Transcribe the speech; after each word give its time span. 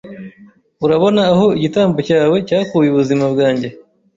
urabona 0.85 1.21
aho 1.31 1.45
igitambo 1.57 1.97
cyawe 2.07 2.37
cyakuye 2.47 2.87
ubuzima 2.91 3.25
bwanjye! 3.33 3.67